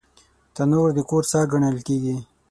[0.55, 2.17] تنور د کور ساه ګڼل کېږي